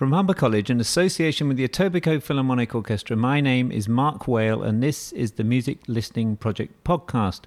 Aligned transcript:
From 0.00 0.12
Humber 0.12 0.32
College, 0.32 0.70
in 0.70 0.80
association 0.80 1.46
with 1.46 1.58
the 1.58 1.68
Etobicoke 1.68 2.22
Philharmonic 2.22 2.74
Orchestra, 2.74 3.16
my 3.16 3.42
name 3.42 3.70
is 3.70 3.86
Mark 3.86 4.26
Whale, 4.26 4.62
and 4.62 4.82
this 4.82 5.12
is 5.12 5.32
the 5.32 5.44
Music 5.44 5.80
Listening 5.88 6.36
Project 6.38 6.82
podcast. 6.84 7.40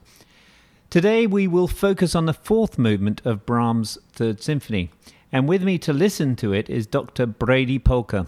Today, 0.92 1.26
we 1.26 1.48
will 1.48 1.68
focus 1.68 2.14
on 2.14 2.28
the 2.28 2.32
fourth 2.36 2.78
movement 2.78 3.24
of 3.26 3.48
Brahms' 3.48 3.98
Third 4.12 4.40
Symphony, 4.40 4.92
and 5.32 5.50
with 5.50 5.64
me 5.64 5.80
to 5.80 5.92
listen 5.92 6.36
to 6.36 6.54
it 6.54 6.70
is 6.70 6.86
Dr. 6.86 7.26
Brady 7.26 7.80
Polka. 7.80 8.28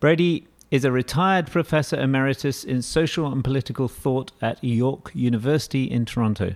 Brady 0.00 0.48
is 0.70 0.86
a 0.86 0.90
retired 0.90 1.50
professor 1.50 2.00
emeritus 2.00 2.64
in 2.64 2.80
social 2.80 3.30
and 3.30 3.44
political 3.44 3.86
thought 3.86 4.32
at 4.40 4.64
York 4.64 5.10
University 5.12 5.84
in 5.84 6.06
Toronto. 6.06 6.54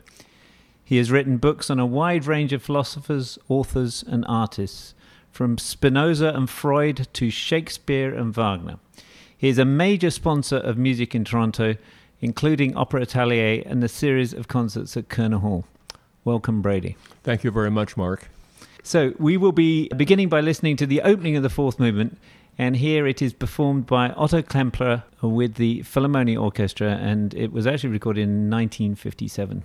He 0.82 0.96
has 0.96 1.10
written 1.10 1.36
books 1.36 1.68
on 1.68 1.78
a 1.78 1.84
wide 1.84 2.24
range 2.24 2.54
of 2.54 2.62
philosophers, 2.62 3.38
authors, 3.50 4.02
and 4.02 4.24
artists 4.26 4.94
from 5.32 5.56
Spinoza 5.58 6.28
and 6.28 6.48
Freud 6.48 7.08
to 7.14 7.30
Shakespeare 7.30 8.14
and 8.14 8.32
Wagner. 8.32 8.78
He 9.36 9.48
is 9.48 9.58
a 9.58 9.64
major 9.64 10.10
sponsor 10.10 10.58
of 10.58 10.78
music 10.78 11.14
in 11.14 11.24
Toronto, 11.24 11.74
including 12.20 12.76
Opera 12.76 13.02
Atelier 13.02 13.62
and 13.66 13.82
the 13.82 13.88
series 13.88 14.32
of 14.32 14.46
concerts 14.46 14.96
at 14.96 15.08
Koerner 15.08 15.40
Hall. 15.40 15.64
Welcome, 16.24 16.62
Brady. 16.62 16.96
Thank 17.24 17.42
you 17.42 17.50
very 17.50 17.70
much, 17.70 17.96
Mark. 17.96 18.28
So, 18.84 19.14
we 19.18 19.36
will 19.36 19.52
be 19.52 19.88
beginning 19.96 20.28
by 20.28 20.40
listening 20.40 20.76
to 20.76 20.86
the 20.86 21.02
opening 21.02 21.36
of 21.36 21.42
the 21.42 21.50
fourth 21.50 21.80
movement, 21.80 22.18
and 22.58 22.76
here 22.76 23.06
it 23.06 23.22
is 23.22 23.32
performed 23.32 23.86
by 23.86 24.10
Otto 24.10 24.42
Klemperer 24.42 25.02
with 25.22 25.54
the 25.54 25.80
Philharmonia 25.80 26.40
Orchestra, 26.40 26.90
and 26.90 27.32
it 27.34 27.52
was 27.52 27.66
actually 27.66 27.90
recorded 27.90 28.22
in 28.22 28.50
1957. 28.50 29.64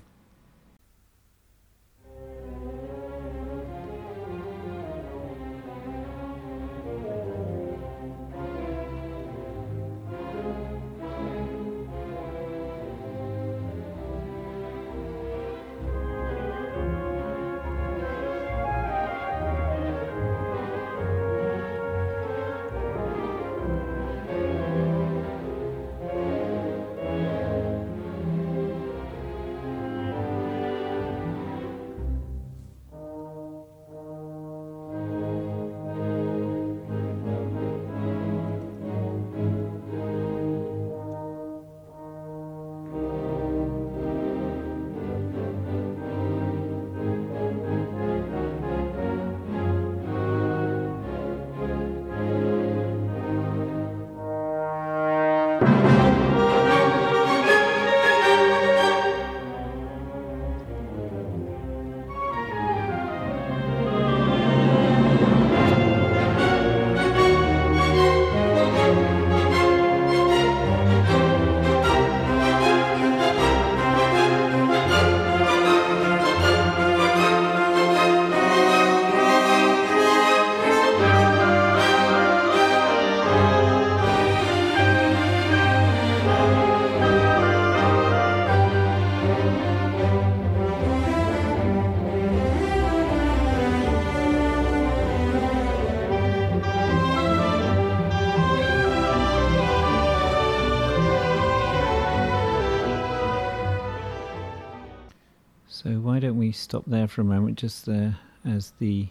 We 106.33 106.51
stop 106.51 106.83
there 106.87 107.07
for 107.07 107.21
a 107.21 107.25
moment, 107.25 107.57
just 107.57 107.85
there 107.85 108.17
as 108.45 108.73
the 108.79 109.07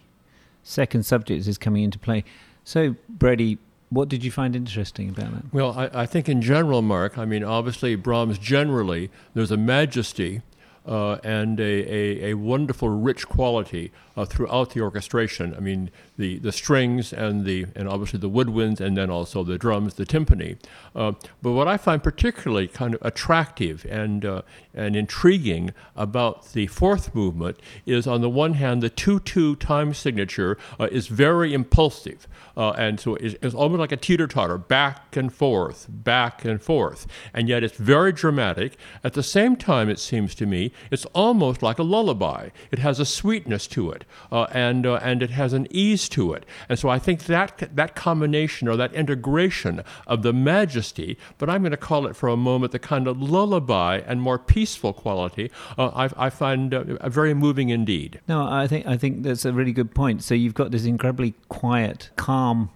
second 0.63 1.05
subject 1.05 1.47
is 1.47 1.59
coming 1.59 1.85
into 1.85 1.99
play. 1.99 2.25
So, 2.65 2.97
Brady, 3.09 3.59
what 3.91 4.09
did 4.09 4.25
you 4.25 4.31
find 4.31 4.57
interesting 4.57 5.11
about 5.11 5.33
that? 5.33 5.53
Well, 5.53 5.73
I, 5.79 6.03
I 6.03 6.07
think 6.07 6.29
in 6.29 6.43
general, 6.43 6.83
Mark, 6.83 7.19
I 7.19 7.25
mean, 7.25 7.45
obviously, 7.45 7.95
Brahms 7.95 8.39
generally, 8.39 9.11
there's 9.35 9.53
a 9.53 9.57
majesty 9.57 10.43
uh, 10.87 11.19
and 11.23 11.61
a, 11.61 11.65
a, 11.65 12.31
a, 12.31 12.35
wonderful, 12.35 12.89
rich 12.89 13.29
quality 13.29 13.93
uh, 14.17 14.25
throughout 14.25 14.71
the 14.71 14.81
orchestration. 14.81 15.55
I 15.55 15.61
mean, 15.61 15.91
the, 16.17 16.39
the 16.39 16.53
strings 16.53 17.13
and 17.13 17.45
the 17.45 17.67
and 17.75 17.89
obviously 17.89 18.19
the 18.19 18.31
woodwinds, 18.31 18.81
and 18.81 18.97
then 18.97 19.11
also 19.11 19.45
the 19.45 19.59
drums, 19.59 19.95
the 19.95 20.07
timpani. 20.07 20.57
Uh, 20.95 21.13
but 21.43 21.53
what 21.53 21.69
I 21.69 21.77
find 21.77 22.03
particularly 22.03 22.69
kind 22.69 22.95
of 22.95 23.03
attractive 23.03 23.87
and 23.89 24.25
uh, 24.25 24.43
and 24.75 24.97
intriguing 24.97 25.73
about 25.95 26.53
the 26.53 26.67
fourth 26.67 27.15
movement 27.15 27.59
is, 27.87 28.07
on 28.07 28.21
the 28.21 28.31
one 28.31 28.55
hand, 28.55 28.83
the 28.83 28.91
two-two 28.91 29.57
time 29.57 29.95
signature 29.95 30.59
uh, 30.79 30.89
is 30.91 31.09
very 31.09 31.55
impulsive. 31.55 32.29
Uh, 32.57 32.71
and 32.71 32.99
so 32.99 33.17
it's, 33.17 33.37
it's, 33.43 33.55
almost 33.55 33.81
like 33.81 33.93
a 33.93 33.97
teeter 33.97 34.27
totter, 34.27 34.57
back 34.57 35.15
and 35.15 35.33
forth, 35.33 35.87
back 35.91 36.45
and 36.45 36.63
forth. 36.63 37.07
And 37.35 37.49
yet 37.49 37.63
it's 37.63 37.77
very 37.77 38.13
dramatic. 38.13 38.79
At 39.05 39.13
the 39.13 39.23
same 39.23 39.57
time, 39.57 39.91
it 39.91 39.99
seems 39.99 40.35
to 40.37 40.47
me, 40.47 40.73
it's 40.91 41.05
almost 41.07 41.63
like 41.63 41.79
a 41.79 41.83
lullaby. 41.83 42.49
It 42.71 42.79
has 42.79 42.99
a 42.99 43.05
sweetness 43.05 43.67
to 43.69 43.91
it, 43.91 44.06
uh, 44.31 44.45
and, 44.53 44.87
uh, 44.87 45.01
and 45.03 45.23
it 45.23 45.31
has 45.31 45.53
an 45.53 45.67
ease 45.71 46.09
to 46.11 46.33
it. 46.33 46.45
And 46.69 46.79
so 46.79 46.89
I 46.89 46.99
think 46.99 47.25
that, 47.25 47.71
that 47.75 47.95
combination 47.95 48.69
or 48.69 48.77
that 48.77 48.93
integration 48.93 49.83
of 50.07 50.23
the 50.23 50.33
majesty, 50.33 51.19
but 51.39 51.49
I'm 51.49 51.63
going 51.63 51.73
to 51.73 51.77
call 51.77 52.07
it 52.07 52.17
for 52.17 52.29
a 52.29 52.37
moment 52.37 52.73
the 52.73 52.79
kind 52.79 53.07
of 53.07 53.21
lullaby 53.21 54.03
and 54.07 54.21
more 54.21 54.39
peaceful 54.39 54.93
quality, 54.93 55.51
uh, 55.79 55.89
I, 55.89 56.27
I, 56.27 56.31
find 56.31 56.75
uh, 56.75 57.09
very 57.09 57.35
moving 57.35 57.71
indeed. 57.71 58.21
No, 58.29 58.47
I 58.47 58.67
think, 58.67 58.87
I 58.87 58.97
think 58.97 59.23
that's 59.23 59.45
a 59.45 59.53
really 59.53 59.73
good 59.73 59.95
point. 59.95 60.23
So 60.23 60.35
you've 60.35 60.55
got 60.55 60.71
this 60.71 60.85
incredibly 60.85 61.35
quiet, 61.49 62.11
calm, 62.17 62.71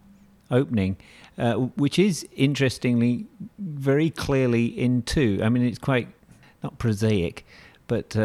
opening, 0.51 0.97
uh, 1.39 1.55
which 1.55 1.99
is 1.99 2.27
interestingly 2.37 3.27
very 3.59 4.11
clearly 4.11 4.67
in 4.67 5.03
two. 5.03 5.41
I 5.43 5.49
mean, 5.49 5.65
it's 5.65 5.79
quite 5.79 6.09
not 6.63 6.79
prosaic, 6.79 7.47
but. 7.87 8.17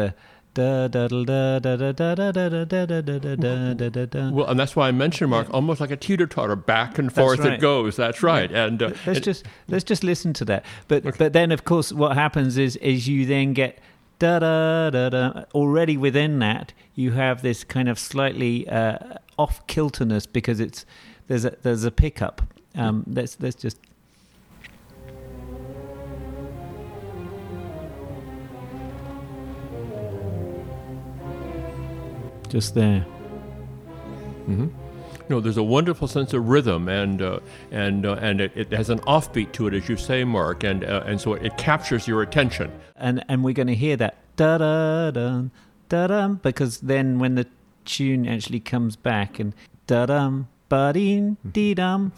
Well, 4.32 4.46
and 4.46 4.58
that's 4.58 4.74
why 4.74 4.88
I 4.88 4.92
mentioned 4.92 5.30
Mark, 5.30 5.48
almost 5.52 5.80
like 5.80 5.90
a 5.90 5.96
teeter 5.96 6.26
totter, 6.26 6.56
back 6.56 6.98
and 6.98 7.12
forth 7.12 7.40
right. 7.40 7.54
it 7.54 7.60
goes. 7.60 7.96
That's 7.96 8.22
right. 8.22 8.50
Yeah. 8.50 8.66
And 8.66 8.82
uh, 8.82 8.90
let's 9.06 9.20
just 9.20 9.44
let's 9.68 9.84
just 9.84 10.02
listen 10.02 10.32
to 10.34 10.44
that. 10.46 10.64
But 10.88 11.06
okay. 11.06 11.16
but 11.18 11.32
then 11.32 11.52
of 11.52 11.64
course 11.64 11.92
what 11.92 12.16
happens 12.16 12.58
is 12.58 12.76
is 12.76 13.08
you 13.08 13.26
then 13.26 13.52
get 13.52 13.78
da 14.18 14.38
da 14.38 14.90
da 14.90 15.08
da. 15.10 15.44
Already 15.54 15.96
within 15.96 16.38
that, 16.40 16.72
you 16.94 17.12
have 17.12 17.42
this 17.42 17.64
kind 17.64 17.88
of 17.88 17.98
slightly 17.98 18.68
uh, 18.68 18.98
off 19.38 19.66
kilterness 19.66 20.26
because 20.26 20.60
it's 20.60 20.84
there's 21.28 21.44
a 21.44 21.56
there's 21.62 21.84
a 21.84 21.90
pickup. 21.90 22.42
Um, 22.74 23.04
let's 23.06 23.36
let's 23.40 23.56
just. 23.56 23.78
Just 32.48 32.74
there. 32.74 33.04
Mm-hmm. 34.48 34.68
No, 35.28 35.40
there's 35.40 35.56
a 35.56 35.62
wonderful 35.62 36.06
sense 36.06 36.32
of 36.32 36.48
rhythm, 36.48 36.88
and 36.88 37.20
uh, 37.20 37.40
and 37.72 38.06
uh, 38.06 38.14
and 38.20 38.40
it, 38.40 38.52
it, 38.54 38.72
has 38.72 38.90
an 38.90 39.00
offbeat 39.00 39.50
to 39.52 39.66
it, 39.66 39.74
as 39.74 39.88
you 39.88 39.96
say, 39.96 40.22
Mark, 40.22 40.62
and 40.62 40.84
uh, 40.84 41.02
and 41.04 41.20
so 41.20 41.34
it 41.34 41.56
captures 41.56 42.06
your 42.06 42.22
attention. 42.22 42.70
And 42.94 43.24
and 43.28 43.42
we're 43.42 43.54
going 43.54 43.66
to 43.66 43.74
hear 43.74 43.96
that 43.96 44.18
da 44.36 44.58
da 44.58 45.10
da 45.10 45.42
da 45.88 46.06
da 46.06 46.28
because 46.28 46.78
then 46.78 47.18
when 47.18 47.34
the 47.34 47.46
tune 47.84 48.28
actually 48.28 48.60
comes 48.60 48.94
back 48.94 49.40
and 49.40 49.52
da 49.86 50.06
dum 50.06 50.48
Ba-dee 50.68 51.36
dee 51.52 51.74
dum. 51.74 52.12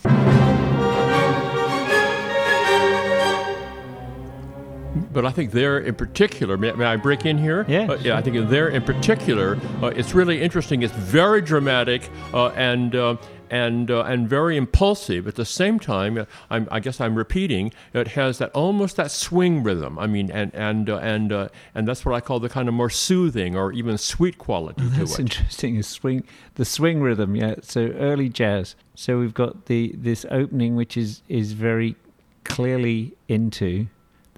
But 5.12 5.24
I 5.24 5.30
think 5.30 5.52
there 5.52 5.78
in 5.78 5.94
particular, 5.94 6.56
may, 6.56 6.72
may 6.72 6.84
I 6.84 6.96
break 6.96 7.26
in 7.26 7.38
here? 7.38 7.64
Yeah. 7.68 7.90
Uh, 7.90 7.94
yeah, 7.96 8.16
I 8.16 8.22
think 8.22 8.48
there 8.48 8.68
in 8.68 8.82
particular, 8.82 9.58
uh, 9.82 9.86
it's 9.86 10.14
really 10.14 10.40
interesting. 10.40 10.82
It's 10.82 10.94
very 10.94 11.40
dramatic, 11.40 12.08
uh, 12.32 12.48
and 12.48 12.94
uh, 12.94 13.16
and 13.50 13.90
uh, 13.90 14.02
and 14.02 14.28
very 14.28 14.56
impulsive. 14.56 15.26
At 15.26 15.34
the 15.34 15.44
same 15.44 15.78
time, 15.78 16.26
I'm, 16.50 16.68
i 16.70 16.80
guess 16.80 17.00
I'm 17.00 17.14
repeating. 17.14 17.72
It 17.92 18.08
has 18.08 18.38
that 18.38 18.50
almost 18.52 18.96
that 18.96 19.10
swing 19.10 19.62
rhythm. 19.62 19.98
I 19.98 20.06
mean, 20.06 20.30
and 20.30 20.54
and 20.54 20.90
uh, 20.90 20.98
and 20.98 21.32
uh, 21.32 21.48
and 21.74 21.86
that's 21.86 22.04
what 22.04 22.14
I 22.14 22.20
call 22.20 22.40
the 22.40 22.48
kind 22.48 22.68
of 22.68 22.74
more 22.74 22.90
soothing 22.90 23.56
or 23.56 23.72
even 23.72 23.98
sweet 23.98 24.38
quality 24.38 24.82
oh, 24.84 24.90
to 24.90 24.98
that's 24.98 25.18
interesting. 25.18 25.78
A 25.78 25.82
swing, 25.82 26.24
the 26.54 26.64
swing 26.64 27.00
rhythm. 27.00 27.36
Yeah. 27.36 27.56
So 27.62 27.88
early 27.98 28.28
jazz. 28.28 28.76
So 28.94 29.18
we've 29.18 29.34
got 29.34 29.66
the 29.66 29.94
this 29.96 30.26
opening, 30.30 30.76
which 30.76 30.96
is 30.96 31.22
is 31.28 31.52
very 31.52 31.96
clearly 32.44 33.14
into 33.28 33.86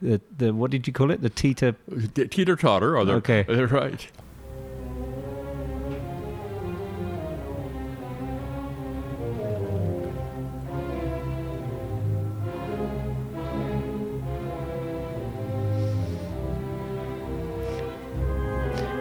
the 0.02 0.20
the 0.36 0.52
what 0.52 0.70
did 0.70 0.86
you 0.86 0.92
call 0.92 1.10
it? 1.10 1.22
The 1.22 1.30
teeter 1.30 1.76
teeter 2.14 2.56
totter. 2.56 2.96
Or 2.96 3.04
the, 3.04 3.12
okay, 3.14 3.42
right. 3.48 4.08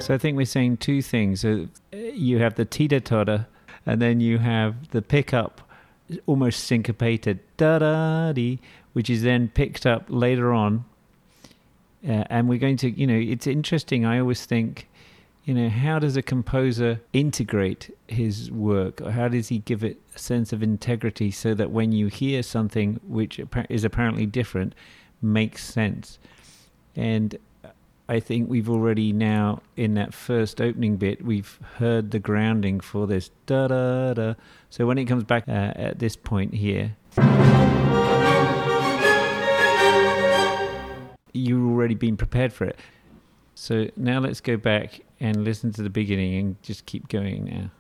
So 0.10 0.16
I 0.16 0.18
think 0.18 0.38
we're 0.38 0.46
saying 0.46 0.78
two 0.78 1.04
things. 1.04 1.46
Uh, 1.46 1.68
you 1.92 2.40
have 2.40 2.56
the 2.56 2.66
teeter 2.66 3.00
totter, 3.00 3.46
and 3.86 4.02
then 4.02 4.22
you 4.22 4.40
have 4.40 4.90
the 4.90 5.04
pickup, 5.04 5.62
almost 6.26 6.64
syncopated 6.64 7.40
da 7.58 7.78
da 7.78 8.32
dee, 8.32 8.60
which 8.94 9.08
is 9.08 9.22
then 9.22 9.50
picked 9.50 9.86
up 9.86 10.06
later 10.10 10.52
on. 10.52 10.86
Uh, 12.08 12.24
and 12.30 12.48
we're 12.48 12.60
going 12.60 12.78
to, 12.78 12.90
you 12.90 13.06
know, 13.06 13.18
it's 13.18 13.48
interesting. 13.48 14.06
I 14.06 14.20
always 14.20 14.46
think, 14.46 14.88
you 15.44 15.54
know, 15.54 15.70
how 15.70 16.00
does 16.00 16.16
a 16.16 16.22
composer 16.22 17.02
integrate 17.12 17.96
his 18.08 18.52
work, 18.52 19.02
or 19.02 19.12
how 19.12 19.28
does 19.28 19.50
he 19.50 19.60
give 19.60 19.84
it 19.84 20.00
a 20.16 20.20
sense 20.20 20.54
of 20.54 20.64
integrity 20.64 21.32
so 21.32 21.54
that 21.56 21.72
when 21.72 21.92
you 21.92 22.08
hear 22.08 22.44
something 22.44 23.00
which 23.08 23.42
is 23.70 23.84
apparently 23.84 24.26
different, 24.26 24.76
makes 25.22 25.64
sense? 25.64 26.20
And 26.96 27.38
I 28.08 28.20
think 28.20 28.50
we've 28.50 28.70
already 28.70 29.14
now 29.14 29.62
in 29.78 29.94
that 29.94 30.14
first 30.14 30.60
opening 30.60 30.98
bit 30.98 31.24
we've 31.24 31.60
heard 31.78 32.10
the 32.10 32.20
grounding 32.20 32.80
for 32.80 33.06
this 33.06 33.30
da 33.46 33.68
da 33.68 34.14
da. 34.14 34.34
So 34.72 34.88
when 34.88 34.98
it 34.98 35.06
comes 35.06 35.26
back 35.26 35.48
uh, 35.48 35.74
at 35.76 36.00
this 36.00 36.16
point 36.16 36.56
here, 36.56 36.96
already 41.80 41.96
been 41.96 42.18
prepared 42.18 42.52
for 42.52 42.66
it. 42.66 42.78
So 43.56 43.90
now 43.96 44.20
let's 44.20 44.42
go 44.42 44.58
back 44.58 45.02
and 45.20 45.44
listen 45.44 45.72
to 45.74 45.82
the 45.82 45.90
beginning 45.90 46.36
and 46.36 46.62
just 46.62 46.86
keep 46.86 47.08
going 47.08 47.46
now. 47.46 47.72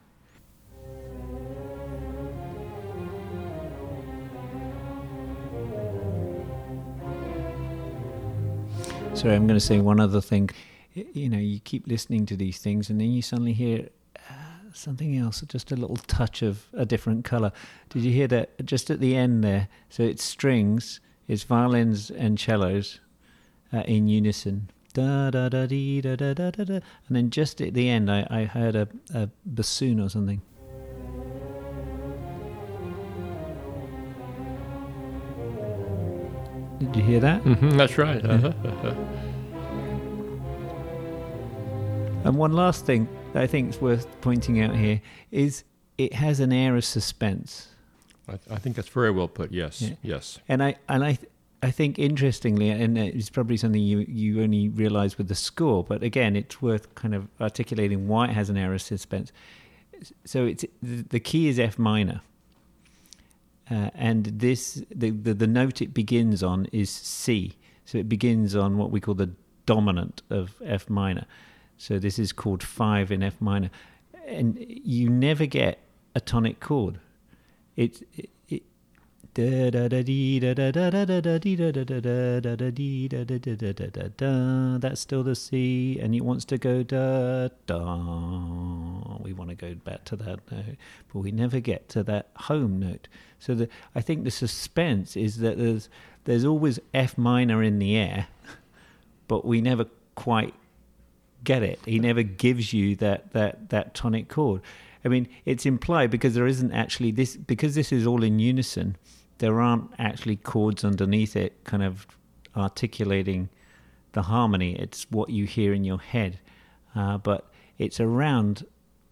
Sorry, 9.15 9.35
I'm 9.35 9.47
going 9.47 9.59
to 9.59 9.65
say 9.65 9.79
one 9.79 9.99
other 9.99 10.21
thing. 10.21 10.49
You 10.93 11.29
know, 11.29 11.37
you 11.37 11.59
keep 11.59 11.87
listening 11.87 12.25
to 12.27 12.37
these 12.37 12.57
things, 12.57 12.89
and 12.89 13.01
then 13.01 13.11
you 13.11 13.21
suddenly 13.21 13.53
hear 13.53 13.89
uh, 14.15 14.33
something 14.73 15.17
else, 15.17 15.41
just 15.41 15.71
a 15.71 15.75
little 15.75 15.97
touch 15.97 16.41
of 16.41 16.67
a 16.73 16.85
different 16.85 17.25
color. 17.25 17.51
Did 17.89 18.03
you 18.03 18.11
hear 18.11 18.27
that 18.27 18.65
just 18.65 18.89
at 18.89 19.01
the 19.01 19.15
end 19.15 19.43
there? 19.43 19.67
So 19.89 20.03
it's 20.03 20.23
strings, 20.23 21.01
it's 21.27 21.43
violins 21.43 22.09
and 22.09 22.39
cellos 22.39 22.99
uh, 23.73 23.79
in 23.81 24.07
unison. 24.07 24.69
Da 24.93 25.29
da 25.29 25.49
da 25.49 25.65
dee 25.67 26.01
da 26.01 26.15
da 26.15 26.33
da 26.33 26.49
da 26.51 26.63
da. 26.63 26.73
And 27.07 27.15
then 27.15 27.29
just 27.29 27.61
at 27.61 27.73
the 27.73 27.87
end, 27.89 28.09
I, 28.11 28.25
I 28.29 28.45
heard 28.45 28.75
a, 28.75 28.87
a 29.13 29.29
bassoon 29.45 29.99
or 29.99 30.09
something. 30.09 30.41
Did 36.79 36.95
you 36.95 37.03
hear 37.03 37.19
that? 37.19 37.43
Mm-hmm, 37.43 37.77
that's 37.77 37.97
right. 37.97 38.25
Uh-huh. 38.25 38.53
and 42.23 42.35
one 42.37 42.53
last 42.53 42.85
thing 42.85 43.07
that 43.33 43.43
I 43.43 43.47
think 43.47 43.69
is 43.69 43.81
worth 43.81 44.07
pointing 44.21 44.61
out 44.61 44.75
here 44.75 45.01
is 45.29 45.65
it 45.97 46.13
has 46.13 46.39
an 46.39 46.53
air 46.53 46.77
of 46.77 46.85
suspense. 46.85 47.67
I, 48.29 48.39
I 48.49 48.57
think 48.57 48.77
that's 48.77 48.89
very 48.89 49.11
well 49.11 49.27
put. 49.27 49.51
Yes, 49.51 49.81
yeah. 49.81 49.95
yes. 50.01 50.39
And 50.47 50.63
I 50.63 50.75
and 50.87 51.03
I 51.03 51.17
I 51.61 51.71
think 51.71 51.99
interestingly, 51.99 52.69
and 52.69 52.97
it's 52.97 53.29
probably 53.29 53.57
something 53.57 53.81
you 53.81 53.99
you 54.07 54.41
only 54.41 54.69
realize 54.69 55.17
with 55.17 55.27
the 55.27 55.35
score, 55.35 55.83
but 55.83 56.03
again, 56.03 56.35
it's 56.35 56.61
worth 56.61 56.95
kind 56.95 57.13
of 57.13 57.27
articulating 57.41 58.07
why 58.07 58.27
it 58.29 58.33
has 58.33 58.49
an 58.49 58.57
air 58.57 58.73
of 58.73 58.81
suspense. 58.81 59.31
So 60.23 60.45
it's 60.45 60.65
the 60.81 61.19
key 61.19 61.49
is 61.49 61.59
F 61.59 61.77
minor. 61.77 62.21
Uh, 63.69 63.89
and 63.93 64.25
this 64.25 64.81
the, 64.89 65.11
the, 65.11 65.33
the 65.33 65.47
note 65.47 65.81
it 65.81 65.93
begins 65.93 66.41
on 66.41 66.65
is 66.71 66.89
C. 66.89 67.57
So 67.85 67.97
it 67.97 68.07
begins 68.07 68.55
on 68.55 68.77
what 68.77 68.91
we 68.91 69.01
call 69.01 69.15
the 69.15 69.31
dominant 69.65 70.21
of 70.29 70.55
F 70.63 70.89
minor. 70.89 71.25
So 71.77 71.99
this 71.99 72.17
is 72.17 72.31
called 72.31 72.63
five 72.63 73.11
in 73.11 73.21
F 73.21 73.35
minor, 73.39 73.69
and 74.27 74.57
you 74.67 75.09
never 75.09 75.45
get 75.45 75.79
a 76.15 76.21
tonic 76.21 76.59
chord. 76.59 76.99
It, 77.75 78.07
it, 78.15 78.29
that's 84.79 85.01
still 85.01 85.23
the 85.23 85.35
C, 85.35 85.99
and 86.01 86.15
it 86.15 86.21
wants 86.21 86.45
to 86.45 86.57
go 86.57 86.83
da 86.83 87.49
da. 87.67 89.17
We 89.19 89.33
want 89.33 89.49
to 89.49 89.55
go 89.55 89.75
back 89.75 90.05
to 90.05 90.15
that 90.17 90.39
note, 90.51 90.77
but 91.13 91.19
we 91.19 91.31
never 91.31 91.59
get 91.59 91.89
to 91.89 92.03
that 92.03 92.29
home 92.35 92.79
note. 92.79 93.07
So 93.39 93.53
the, 93.55 93.69
I 93.93 94.01
think 94.01 94.23
the 94.23 94.31
suspense 94.31 95.15
is 95.15 95.37
that 95.37 95.57
there's 95.57 95.89
there's 96.25 96.45
always 96.45 96.79
F 96.93 97.17
minor 97.17 97.61
in 97.61 97.79
the 97.79 97.95
air, 97.95 98.27
but 99.27 99.45
we 99.45 99.61
never 99.61 99.85
quite 100.15 100.53
get 101.43 101.61
it. 101.63 101.79
He 101.85 101.99
never 101.99 102.23
gives 102.23 102.73
you 102.73 102.95
that 102.97 103.31
that 103.33 103.69
that 103.69 103.93
tonic 103.93 104.27
chord. 104.27 104.61
I 105.05 105.07
mean, 105.07 105.29
it's 105.45 105.65
implied 105.65 106.11
because 106.11 106.33
there 106.33 106.47
isn't 106.47 106.73
actually 106.73 107.11
this 107.11 107.37
because 107.37 107.75
this 107.75 107.91
is 107.91 108.07
all 108.07 108.23
in 108.23 108.39
unison 108.39 108.97
there 109.39 109.59
aren't 109.59 109.91
actually 109.97 110.35
chords 110.35 110.83
underneath 110.85 111.35
it 111.35 111.63
kind 111.63 111.83
of 111.83 112.07
articulating 112.55 113.49
the 114.11 114.21
harmony. 114.23 114.75
It's 114.75 115.07
what 115.09 115.29
you 115.29 115.45
hear 115.45 115.73
in 115.73 115.83
your 115.83 115.99
head. 115.99 116.39
Uh, 116.95 117.17
but 117.17 117.51
it's 117.77 117.99
around, 117.99 118.65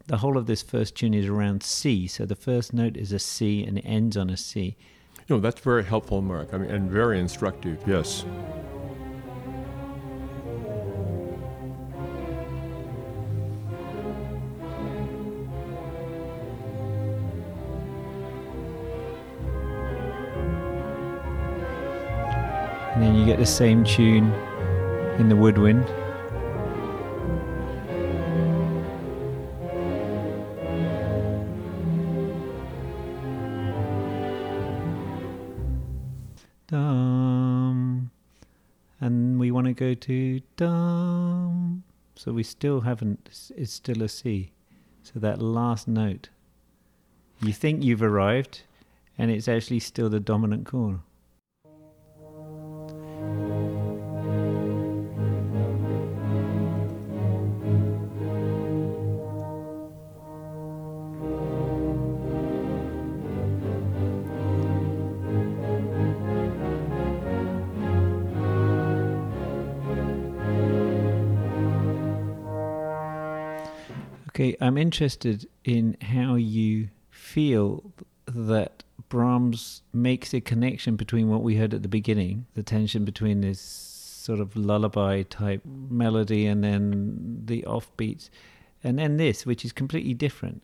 the 0.07 0.17
whole 0.17 0.37
of 0.37 0.45
this 0.45 0.61
first 0.61 0.95
tune 0.95 1.13
is 1.13 1.27
around 1.27 1.63
C. 1.63 2.07
So 2.07 2.25
the 2.25 2.35
first 2.35 2.73
note 2.73 2.97
is 2.97 3.11
a 3.11 3.19
C 3.19 3.63
and 3.63 3.77
it 3.77 3.85
ends 3.85 4.17
on 4.17 4.29
a 4.29 4.37
C. 4.37 4.75
No, 5.29 5.39
that's 5.39 5.59
very 5.59 5.83
helpful, 5.83 6.21
Mark. 6.21 6.53
I 6.53 6.57
mean, 6.57 6.69
and 6.71 6.89
very 6.89 7.19
instructive, 7.19 7.81
yes. 7.85 8.25
And 22.97 23.05
then 23.05 23.15
you 23.15 23.27
get 23.27 23.37
the 23.37 23.45
same 23.45 23.83
tune 23.83 24.33
in 25.19 25.29
the 25.29 25.35
woodwind. 25.35 25.85
And 38.99 39.39
we 39.39 39.51
want 39.51 39.67
to 39.67 39.73
go 39.73 39.93
to 39.93 40.41
dum, 40.57 41.83
so 42.15 42.33
we 42.33 42.41
still 42.41 42.81
haven't. 42.81 43.51
It's 43.55 43.71
still 43.71 44.01
a 44.01 44.09
C. 44.09 44.51
So 45.03 45.19
that 45.19 45.39
last 45.39 45.87
note, 45.87 46.29
you 47.41 47.53
think 47.53 47.83
you've 47.83 48.01
arrived, 48.01 48.63
and 49.17 49.31
it's 49.31 49.47
actually 49.47 49.79
still 49.79 50.09
the 50.09 50.19
dominant 50.19 50.65
chord. 50.65 50.99
I'm 74.61 74.77
interested 74.77 75.47
in 75.63 75.97
how 76.01 76.35
you 76.35 76.89
feel 77.09 77.91
that 78.27 78.83
Brahms 79.09 79.83
makes 79.93 80.33
a 80.33 80.41
connection 80.41 80.95
between 80.95 81.29
what 81.29 81.43
we 81.43 81.55
heard 81.55 81.73
at 81.73 81.81
the 81.83 81.87
beginning, 81.87 82.45
the 82.55 82.63
tension 82.63 83.05
between 83.05 83.41
this 83.41 83.59
sort 83.61 84.39
of 84.39 84.55
lullaby 84.57 85.23
type 85.23 85.61
melody 85.65 86.45
and 86.45 86.63
then 86.63 87.41
the 87.45 87.63
offbeats, 87.67 88.29
and 88.83 88.99
then 88.99 89.17
this, 89.17 89.45
which 89.45 89.63
is 89.63 89.71
completely 89.71 90.13
different. 90.13 90.61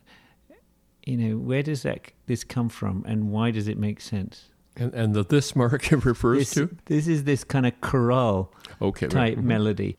you 1.06 1.16
know, 1.16 1.36
where 1.36 1.62
does 1.62 1.82
that 1.82 2.12
this 2.26 2.44
come 2.44 2.68
from, 2.68 3.04
and 3.06 3.30
why 3.30 3.50
does 3.50 3.68
it 3.68 3.78
make 3.78 4.00
sense? 4.00 4.50
And, 4.76 4.92
and 4.94 5.14
the 5.14 5.22
this 5.24 5.54
mark 5.54 5.92
it 5.92 6.04
refers 6.04 6.38
This, 6.38 6.54
to? 6.54 6.76
this 6.86 7.06
is 7.06 7.24
this 7.24 7.44
kind 7.44 7.64
of 7.66 7.80
chorale 7.80 8.52
Okay. 8.82 9.06
type 9.06 9.38
mhm. 9.38 9.44
melody. 9.44 9.96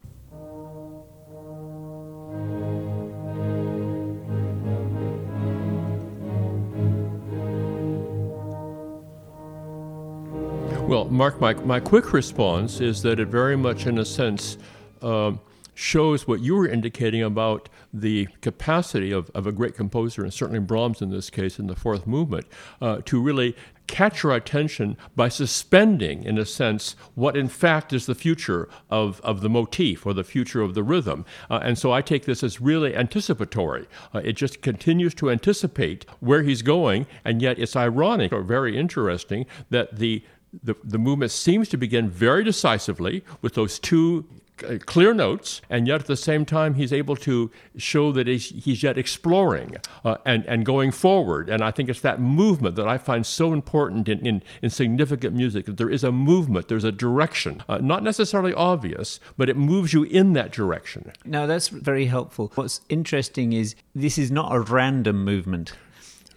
Mark, 11.15 11.39
my, 11.39 11.53
my 11.53 11.79
quick 11.79 12.11
response 12.11 12.81
is 12.81 13.01
that 13.03 13.19
it 13.21 13.29
very 13.29 13.55
much, 13.55 13.87
in 13.87 13.97
a 13.99 14.05
sense, 14.05 14.57
um, 15.01 15.39
shows 15.73 16.27
what 16.27 16.41
you 16.41 16.55
were 16.55 16.67
indicating 16.67 17.21
about 17.23 17.69
the 17.93 18.27
capacity 18.41 19.11
of, 19.11 19.29
of 19.33 19.47
a 19.47 19.51
great 19.51 19.75
composer, 19.75 20.23
and 20.23 20.33
certainly 20.33 20.59
Brahms 20.59 21.01
in 21.01 21.09
this 21.11 21.29
case, 21.29 21.57
in 21.57 21.67
the 21.67 21.75
fourth 21.75 22.05
movement, 22.05 22.45
uh, 22.81 22.99
to 23.05 23.21
really 23.21 23.55
catch 23.87 24.25
our 24.25 24.31
attention 24.31 24.97
by 25.15 25.29
suspending, 25.29 26.23
in 26.23 26.37
a 26.37 26.45
sense, 26.45 26.95
what 27.13 27.37
in 27.37 27.47
fact 27.47 27.93
is 27.93 28.07
the 28.07 28.15
future 28.15 28.67
of, 28.89 29.21
of 29.21 29.41
the 29.41 29.49
motif 29.49 30.05
or 30.05 30.13
the 30.13 30.23
future 30.23 30.61
of 30.61 30.73
the 30.73 30.83
rhythm. 30.83 31.23
Uh, 31.49 31.59
and 31.61 31.77
so 31.77 31.91
I 31.91 32.01
take 32.01 32.25
this 32.25 32.43
as 32.43 32.59
really 32.59 32.95
anticipatory. 32.95 33.85
Uh, 34.13 34.21
it 34.23 34.33
just 34.33 34.61
continues 34.61 35.13
to 35.15 35.29
anticipate 35.29 36.05
where 36.19 36.43
he's 36.43 36.61
going, 36.61 37.05
and 37.23 37.41
yet 37.41 37.59
it's 37.59 37.75
ironic 37.75 38.33
or 38.33 38.41
very 38.41 38.77
interesting 38.77 39.45
that 39.69 39.97
the 39.97 40.23
the, 40.63 40.75
the 40.83 40.97
movement 40.97 41.31
seems 41.31 41.69
to 41.69 41.77
begin 41.77 42.09
very 42.09 42.43
decisively 42.43 43.23
with 43.41 43.53
those 43.53 43.79
two 43.79 44.25
uh, 44.63 44.77
clear 44.85 45.13
notes, 45.13 45.61
and 45.69 45.85
yet 45.85 45.99
at 45.99 46.07
the 46.07 46.15
same 46.15 46.45
time, 46.45 46.75
he's 46.75 46.93
able 46.93 47.17
to 47.17 47.51
show 47.75 48.13
that 48.13 48.25
he's, 48.25 48.51
he's 48.51 48.83
yet 48.83 48.97
exploring 48.97 49.75
uh, 50.05 50.15
and, 50.25 50.45
and 50.45 50.65
going 50.65 50.91
forward. 50.91 51.49
And 51.49 51.61
I 51.61 51.71
think 51.71 51.89
it's 51.89 51.99
that 52.01 52.21
movement 52.21 52.77
that 52.77 52.87
I 52.87 52.97
find 52.97 53.25
so 53.25 53.51
important 53.51 54.07
in, 54.07 54.25
in, 54.25 54.43
in 54.61 54.69
significant 54.69 55.35
music 55.35 55.65
that 55.65 55.75
there 55.75 55.89
is 55.89 56.05
a 56.05 56.11
movement, 56.11 56.69
there's 56.69 56.85
a 56.85 56.91
direction, 56.91 57.63
uh, 57.67 57.79
not 57.79 58.01
necessarily 58.01 58.53
obvious, 58.53 59.19
but 59.35 59.49
it 59.49 59.57
moves 59.57 59.91
you 59.91 60.03
in 60.03 60.31
that 60.33 60.53
direction. 60.53 61.11
No, 61.25 61.47
that's 61.47 61.67
very 61.67 62.05
helpful. 62.05 62.51
What's 62.55 62.79
interesting 62.87 63.51
is 63.51 63.75
this 63.93 64.17
is 64.17 64.31
not 64.31 64.55
a 64.55 64.61
random 64.61 65.25
movement. 65.25 65.73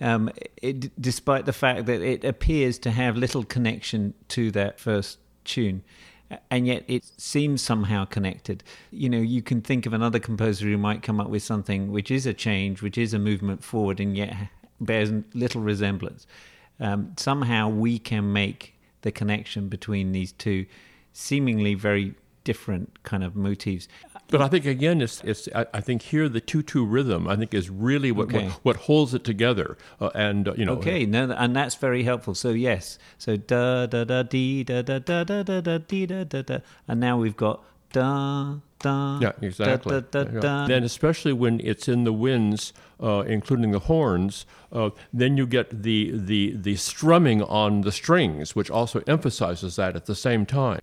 Um, 0.01 0.31
it, 0.63 1.01
despite 1.01 1.45
the 1.45 1.53
fact 1.53 1.87
that 1.87 2.01
it 2.03 2.25
appears 2.25 2.79
to 2.81 2.91
have 2.91 3.17
little 3.17 3.45
connection 3.45 4.15
to 4.29 4.51
that 4.53 4.79
first 4.79 5.19
tune, 5.45 5.83
and 6.51 6.67
yet 6.67 6.85
it 6.87 7.05
seems 7.17 7.63
somehow 7.63 8.05
connected. 8.05 8.63
You 8.91 9.09
know, 9.09 9.19
you 9.19 9.43
can 9.43 9.61
think 9.61 9.87
of 9.87 9.93
another 9.93 10.19
composer 10.19 10.67
who 10.67 10.79
might 10.79 11.03
come 11.03 11.21
up 11.21 11.29
with 11.29 11.43
something 11.43 11.91
which 11.91 12.11
is 12.11 12.27
a 12.27 12.35
change, 12.35 12.83
which 12.83 12.99
is 12.99 13.15
a 13.15 13.19
movement 13.19 13.65
forward, 13.65 13.99
and 13.99 14.17
yet 14.17 14.35
bears 14.81 15.11
little 15.35 15.63
resemblance. 15.63 16.27
Um, 16.81 17.15
somehow 17.17 17.69
we 17.69 17.99
can 17.99 18.33
make 18.33 18.75
the 19.03 19.11
connection 19.11 19.69
between 19.69 20.13
these 20.13 20.33
two 20.33 20.67
seemingly 21.13 21.75
very 21.75 22.15
different 22.45 23.03
kind 23.03 23.25
of 23.25 23.35
motifs. 23.37 23.89
But 24.31 24.43
I 24.43 24.49
think 24.49 24.67
again, 24.67 25.01
it's, 25.01 25.23
it's 25.25 25.49
I, 25.55 25.65
I 25.73 25.81
think 25.81 26.03
here 26.03 26.29
the 26.29 26.41
two-two 26.41 26.85
rhythm 26.85 27.27
I 27.29 27.37
think 27.37 27.55
is 27.55 27.71
really 27.71 28.13
what 28.13 28.29
Okay. 28.29 28.45
what, 28.47 28.53
what 28.63 28.77
holds 28.77 29.15
it 29.15 29.25
together. 29.25 29.79
Uh, 30.01 30.11
and 30.15 30.49
uh, 30.49 30.55
you 30.57 30.65
know, 30.67 30.75
Okay, 30.75 31.07
no, 31.07 31.31
and 31.31 31.57
that's 31.57 31.75
very 31.77 32.03
helpful. 32.03 32.35
So 32.35 32.51
yes, 32.51 32.99
so 33.17 33.37
da 33.37 33.87
da 33.87 34.05
da 34.05 34.23
dee 34.23 34.65
da 34.65 34.83
da 34.83 34.99
da 34.99 35.25
da 35.25 35.43
da 35.43 35.61
da 35.61 35.79
dee 35.79 36.07
da 36.07 36.25
da 36.25 36.43
da, 36.43 36.59
and 36.87 37.01
now 37.01 37.17
we've 37.19 37.37
got 37.37 37.65
da 37.93 38.57
da. 38.81 39.19
Yeah, 39.21 39.33
exactly. 39.41 39.93
Da, 39.93 40.01
da, 40.01 40.25
da, 40.25 40.31
Yeah. 40.35 40.41
da. 40.41 40.67
Then, 40.67 40.85
especially 40.85 41.33
when 41.33 41.59
it's 41.61 41.89
in 41.89 42.05
the 42.05 42.13
winds, 42.13 42.75
uh, 43.03 43.25
including 43.27 43.71
the 43.71 43.79
horns, 43.81 44.45
uh, 44.71 44.91
then 45.13 45.39
you 45.39 45.47
get 45.47 45.83
the, 45.83 46.13
the 46.15 46.53
the 46.55 46.77
strumming 46.77 47.43
on 47.43 47.81
the 47.81 47.93
strings, 47.93 48.55
which 48.55 48.71
also 48.71 49.03
emphasizes 49.07 49.77
that 49.77 49.97
at 49.97 50.05
the 50.05 50.15
same 50.15 50.45
time. 50.45 50.81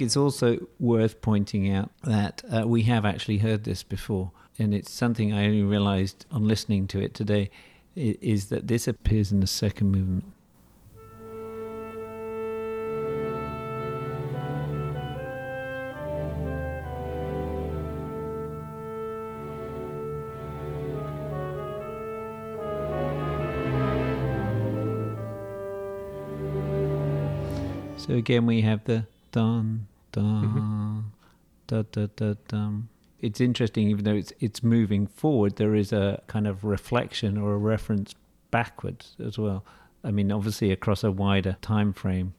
Think 0.00 0.08
it's 0.08 0.16
also 0.16 0.66
worth 0.78 1.20
pointing 1.20 1.70
out 1.70 1.90
that 2.04 2.42
uh, 2.50 2.66
we 2.66 2.84
have 2.84 3.04
actually 3.04 3.36
heard 3.36 3.64
this 3.64 3.82
before, 3.82 4.30
and 4.58 4.72
it's 4.72 4.90
something 4.90 5.30
I 5.30 5.44
only 5.44 5.62
realized 5.62 6.24
on 6.32 6.48
listening 6.48 6.86
to 6.86 7.02
it 7.02 7.12
today, 7.12 7.50
is 7.94 8.46
that 8.46 8.66
this 8.66 8.88
appears 8.88 9.30
in 9.30 9.40
the 9.40 9.46
second 9.46 9.92
movement. 9.92 10.24
So 27.98 28.14
again, 28.14 28.46
we 28.46 28.62
have 28.62 28.82
the 28.84 29.04
dun 29.30 29.88
dun 30.12 31.12
da 31.66 31.82
da 31.90 32.06
da 32.16 32.34
dum. 32.48 32.88
It's 33.20 33.40
interesting, 33.40 33.88
even 33.88 34.04
though 34.04 34.14
it's 34.14 34.32
it's 34.40 34.62
moving 34.62 35.06
forward, 35.06 35.56
there 35.56 35.74
is 35.74 35.92
a 35.92 36.22
kind 36.26 36.46
of 36.46 36.64
reflection 36.64 37.36
or 37.36 37.54
a 37.54 37.58
reference 37.58 38.14
backwards 38.50 39.16
as 39.24 39.38
well. 39.38 39.64
I 40.02 40.10
mean, 40.10 40.32
obviously 40.32 40.72
across 40.72 41.04
a 41.04 41.10
wider 41.10 41.56
time 41.60 41.92
frame. 41.92 42.34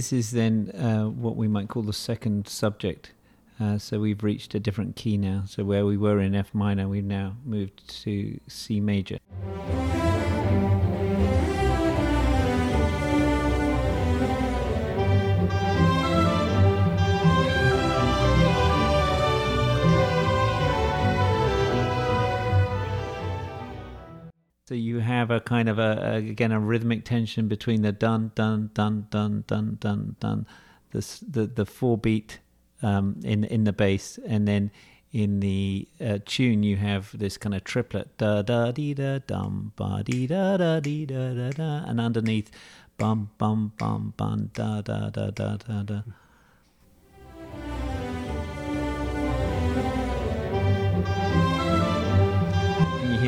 This 0.00 0.14
is 0.14 0.30
then 0.30 0.70
uh, 0.70 1.10
what 1.10 1.36
we 1.36 1.46
might 1.46 1.68
call 1.68 1.82
the 1.82 1.92
second 1.92 2.48
subject. 2.48 3.12
Uh, 3.60 3.76
so 3.76 4.00
we've 4.00 4.22
reached 4.22 4.54
a 4.54 4.58
different 4.58 4.96
key 4.96 5.18
now. 5.18 5.42
So 5.46 5.62
where 5.62 5.84
we 5.84 5.98
were 5.98 6.20
in 6.20 6.34
F 6.34 6.54
minor, 6.54 6.88
we've 6.88 7.04
now 7.04 7.36
moved 7.44 7.86
to 8.04 8.40
C 8.48 8.80
major. 8.80 9.18
So 24.70 24.76
you 24.76 25.00
have 25.00 25.32
a 25.32 25.40
kind 25.40 25.68
of 25.68 25.80
a, 25.80 26.14
again 26.14 26.52
a 26.52 26.60
rhythmic 26.60 27.04
tension 27.04 27.48
between 27.48 27.82
the 27.82 27.90
dun 27.90 28.30
dun 28.36 28.70
dun 28.72 29.08
dun 29.10 29.42
dun 29.48 29.78
dun 29.80 30.14
dun, 30.20 30.46
the 30.92 31.00
the 31.28 31.46
the 31.48 31.66
four 31.66 31.98
beat 31.98 32.38
um, 32.80 33.18
in 33.24 33.42
in 33.42 33.64
the 33.64 33.72
bass, 33.72 34.16
and 34.24 34.46
then 34.46 34.70
in 35.10 35.40
the 35.40 35.88
uh, 36.00 36.18
tune 36.24 36.62
you 36.62 36.76
have 36.76 37.18
this 37.18 37.36
kind 37.36 37.52
of 37.52 37.64
triplet 37.64 38.16
da 38.16 38.42
da 38.42 38.70
dee 38.70 38.94
da 38.94 39.18
dum 39.18 39.72
ba 39.74 40.04
dee 40.04 40.28
da 40.28 40.56
da 40.56 40.78
dee 40.78 41.04
da 41.04 41.34
da 41.34 41.50
da, 41.50 41.84
and 41.88 42.00
underneath 42.00 42.52
bum 42.96 43.30
bum 43.38 43.72
bum 43.76 44.14
bum 44.16 44.50
da 44.54 44.82
da 44.82 45.10
da 45.10 45.30
da 45.30 45.56
da 45.56 45.82
da. 45.82 46.02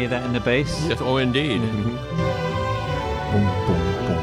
Hear 0.02 0.08
that 0.08 0.24
in 0.24 0.32
the 0.32 0.40
bass? 0.40 0.84
Yes, 0.88 1.00
oh, 1.00 1.18
indeed. 1.18 1.60
Mhm. 1.60 1.84
Boom, 3.30 3.46
boom, 3.66 4.06
boom. 4.06 4.18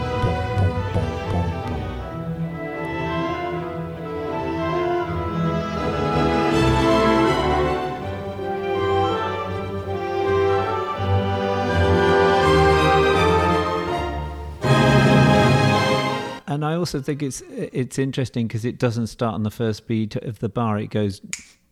And 16.47 16.65
I 16.65 16.75
also 16.75 16.99
think 16.99 17.23
it's 17.23 17.41
it's 17.49 17.97
interesting 17.97 18.47
because 18.47 18.65
it 18.65 18.77
doesn't 18.79 19.07
start 19.07 19.35
on 19.35 19.43
the 19.43 19.51
first 19.51 19.87
beat 19.87 20.17
of 20.17 20.39
the 20.39 20.49
bar. 20.49 20.77
It 20.77 20.89
goes 20.89 21.21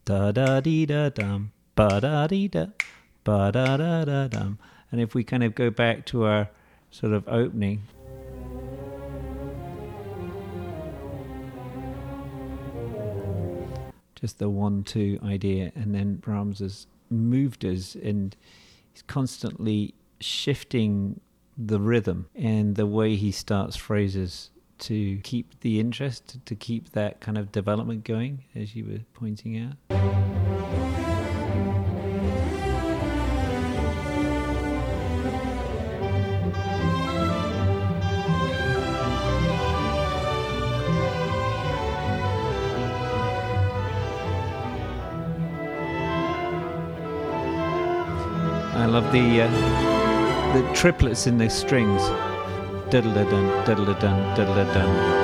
da 0.05 0.31
da 0.31 0.61
dee 0.61 0.85
da 0.85 1.09
dum 1.09 1.51
ba 1.75 1.99
da 1.99 2.27
dee 2.27 2.47
da 2.47 2.67
ba 3.27 3.51
da 3.51 3.75
da 3.75 4.05
da 4.05 4.27
dum. 4.29 4.57
And 4.89 5.01
if 5.01 5.13
we 5.13 5.21
kind 5.21 5.43
of 5.43 5.53
go 5.53 5.69
back 5.69 6.05
to 6.05 6.23
our 6.23 6.49
sort 6.91 7.11
of 7.11 7.27
opening, 7.27 7.81
just 14.15 14.39
the 14.39 14.47
one 14.47 14.85
two 14.85 15.19
idea, 15.21 15.73
and 15.75 15.93
then 15.93 16.15
Brahms 16.15 16.59
has 16.59 16.87
moved 17.09 17.65
us 17.65 17.95
and 17.95 18.33
he's 18.93 19.01
constantly 19.01 19.93
shifting 20.21 21.19
the 21.57 21.81
rhythm 21.81 22.29
and 22.33 22.77
the 22.77 22.87
way 22.87 23.17
he 23.17 23.33
starts 23.33 23.75
phrases 23.75 24.51
to 24.79 25.17
keep 25.17 25.59
the 25.59 25.81
interest, 25.81 26.37
to 26.45 26.55
keep 26.55 26.93
that 26.93 27.19
kind 27.19 27.37
of 27.37 27.51
development 27.51 28.05
going, 28.05 28.45
as 28.55 28.73
you 28.73 28.85
were 28.85 28.99
pointing 29.13 29.57
out. 29.57 30.46
The 49.11 49.41
uh, 49.41 50.53
the 50.53 50.73
triplets 50.73 51.27
in 51.27 51.37
the 51.37 51.49
strings. 51.49 52.01
Diddle 52.89 53.13
dun, 53.13 53.65
diddle 53.65 53.93
dun, 53.93 54.35
diddle 54.35 54.55
dun. 54.55 55.17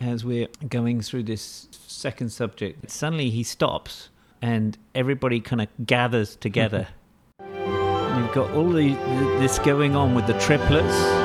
As 0.00 0.24
we're 0.24 0.48
going 0.68 1.00
through 1.00 1.24
this 1.24 1.68
second 1.72 2.30
subject, 2.30 2.90
suddenly 2.90 3.30
he 3.30 3.42
stops 3.42 4.08
and 4.40 4.78
everybody 4.94 5.40
kind 5.40 5.60
of 5.62 5.68
gathers 5.84 6.36
together. 6.36 6.88
You've 7.40 8.32
got 8.32 8.50
all 8.52 8.70
the, 8.70 8.94
this 9.40 9.58
going 9.58 9.96
on 9.96 10.14
with 10.14 10.26
the 10.26 10.38
triplets. 10.38 11.17